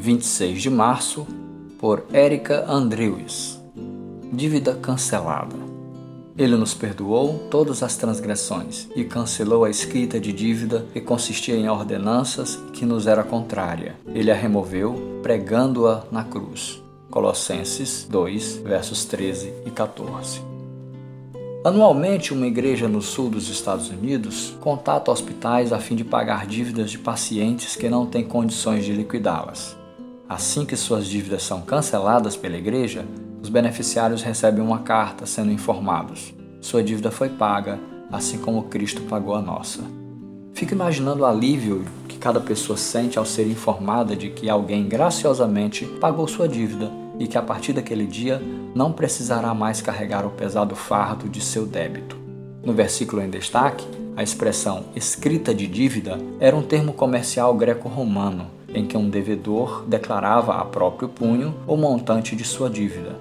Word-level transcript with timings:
26 0.00 0.60
de 0.60 0.70
março, 0.70 1.26
por 1.78 2.04
Érica 2.12 2.64
Andrews. 2.68 3.60
Dívida 4.32 4.74
cancelada. 4.74 5.54
Ele 6.36 6.56
nos 6.56 6.74
perdoou 6.74 7.46
todas 7.48 7.80
as 7.80 7.96
transgressões 7.96 8.88
e 8.96 9.04
cancelou 9.04 9.64
a 9.64 9.70
escrita 9.70 10.18
de 10.18 10.32
dívida 10.32 10.84
que 10.92 11.00
consistia 11.00 11.54
em 11.54 11.68
ordenanças 11.68 12.56
que 12.72 12.84
nos 12.84 13.06
era 13.06 13.22
contrária. 13.22 13.94
Ele 14.08 14.32
a 14.32 14.34
removeu, 14.34 15.20
pregando-a 15.22 16.02
na 16.10 16.24
cruz. 16.24 16.82
Colossenses 17.08 18.04
2, 18.10 18.56
versos 18.64 19.04
13 19.04 19.52
e 19.64 19.70
14. 19.70 20.40
Anualmente, 21.64 22.34
uma 22.34 22.46
igreja 22.46 22.88
no 22.88 23.00
sul 23.00 23.30
dos 23.30 23.48
Estados 23.48 23.88
Unidos 23.88 24.56
contata 24.60 25.12
hospitais 25.12 25.72
a 25.72 25.78
fim 25.78 25.94
de 25.94 26.04
pagar 26.04 26.46
dívidas 26.46 26.90
de 26.90 26.98
pacientes 26.98 27.76
que 27.76 27.88
não 27.88 28.04
têm 28.04 28.24
condições 28.24 28.84
de 28.84 28.92
liquidá-las. 28.92 29.83
Assim 30.26 30.64
que 30.64 30.74
suas 30.74 31.06
dívidas 31.06 31.42
são 31.42 31.60
canceladas 31.60 32.34
pela 32.34 32.56
igreja, 32.56 33.04
os 33.42 33.50
beneficiários 33.50 34.22
recebem 34.22 34.64
uma 34.64 34.78
carta 34.78 35.26
sendo 35.26 35.52
informados: 35.52 36.32
sua 36.62 36.82
dívida 36.82 37.10
foi 37.10 37.28
paga, 37.28 37.78
assim 38.10 38.38
como 38.38 38.62
Cristo 38.64 39.02
pagou 39.02 39.34
a 39.34 39.42
nossa. 39.42 39.82
Fico 40.54 40.72
imaginando 40.72 41.22
o 41.22 41.26
alívio 41.26 41.84
que 42.08 42.16
cada 42.16 42.40
pessoa 42.40 42.78
sente 42.78 43.18
ao 43.18 43.26
ser 43.26 43.46
informada 43.46 44.16
de 44.16 44.30
que 44.30 44.48
alguém 44.48 44.88
graciosamente 44.88 45.84
pagou 45.84 46.26
sua 46.26 46.48
dívida 46.48 46.90
e 47.18 47.26
que 47.26 47.36
a 47.36 47.42
partir 47.42 47.74
daquele 47.74 48.06
dia 48.06 48.40
não 48.74 48.92
precisará 48.92 49.52
mais 49.52 49.82
carregar 49.82 50.24
o 50.24 50.30
pesado 50.30 50.74
fardo 50.74 51.28
de 51.28 51.42
seu 51.42 51.66
débito. 51.66 52.16
No 52.64 52.72
versículo 52.72 53.20
em 53.20 53.28
destaque, 53.28 53.86
a 54.16 54.22
expressão 54.22 54.84
escrita 54.96 55.54
de 55.54 55.66
dívida 55.66 56.18
era 56.40 56.56
um 56.56 56.62
termo 56.62 56.94
comercial 56.94 57.52
greco-romano 57.54 58.63
em 58.74 58.84
que 58.86 58.96
um 58.96 59.08
devedor 59.08 59.84
declarava 59.86 60.56
a 60.56 60.64
próprio 60.64 61.08
punho 61.08 61.54
o 61.66 61.76
montante 61.76 62.34
de 62.34 62.44
sua 62.44 62.68
dívida. 62.68 63.16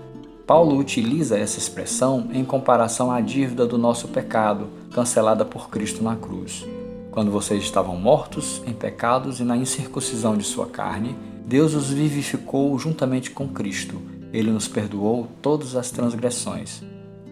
Paulo 0.45 0.77
utiliza 0.77 1.37
essa 1.37 1.57
expressão 1.57 2.27
em 2.33 2.43
comparação 2.43 3.09
à 3.09 3.21
dívida 3.21 3.65
do 3.65 3.77
nosso 3.77 4.09
pecado, 4.09 4.67
cancelada 4.91 5.45
por 5.45 5.69
Cristo 5.69 6.03
na 6.03 6.17
cruz. 6.17 6.65
Quando 7.11 7.31
vocês 7.31 7.63
estavam 7.63 7.95
mortos 7.95 8.61
em 8.67 8.73
pecados 8.73 9.39
e 9.39 9.43
na 9.43 9.55
incircuncisão 9.55 10.35
de 10.35 10.43
sua 10.43 10.65
carne, 10.65 11.15
Deus 11.45 11.73
os 11.73 11.91
vivificou 11.91 12.77
juntamente 12.77 13.31
com 13.31 13.47
Cristo. 13.47 14.01
Ele 14.33 14.51
nos 14.51 14.67
perdoou 14.67 15.27
todas 15.41 15.75
as 15.75 15.91
transgressões. 15.91 16.81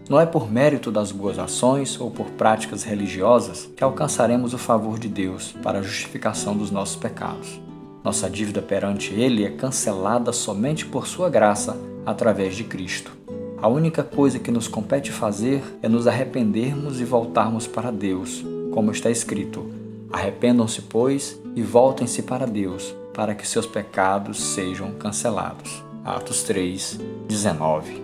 Não 0.08 0.20
é 0.20 0.24
por 0.24 0.50
mérito 0.50 0.90
das 0.90 1.12
boas 1.12 1.38
ações 1.38 2.00
ou 2.00 2.10
por 2.10 2.26
práticas 2.30 2.82
religiosas 2.82 3.68
que 3.76 3.84
alcançaremos 3.84 4.54
o 4.54 4.58
favor 4.58 4.98
de 4.98 5.08
Deus 5.08 5.52
para 5.62 5.80
a 5.80 5.82
justificação 5.82 6.56
dos 6.56 6.70
nossos 6.70 6.96
pecados. 6.96 7.60
Nossa 8.04 8.28
dívida 8.28 8.60
perante 8.60 9.14
Ele 9.14 9.44
é 9.44 9.50
cancelada 9.50 10.32
somente 10.32 10.84
por 10.84 11.06
Sua 11.06 11.30
graça, 11.30 11.76
através 12.04 12.56
de 12.56 12.64
Cristo. 12.64 13.12
A 13.60 13.68
única 13.68 14.02
coisa 14.02 14.40
que 14.40 14.50
nos 14.50 14.66
compete 14.66 15.12
fazer 15.12 15.62
é 15.80 15.88
nos 15.88 16.08
arrependermos 16.08 17.00
e 17.00 17.04
voltarmos 17.04 17.68
para 17.68 17.92
Deus, 17.92 18.44
como 18.72 18.90
está 18.90 19.08
escrito: 19.08 19.70
Arrependam-se, 20.10 20.82
pois, 20.82 21.40
e 21.54 21.62
voltem-se 21.62 22.22
para 22.22 22.44
Deus, 22.44 22.92
para 23.14 23.36
que 23.36 23.46
seus 23.46 23.66
pecados 23.66 24.42
sejam 24.42 24.92
cancelados. 24.94 25.84
Atos 26.04 26.42
3, 26.42 26.98
19. 27.28 28.02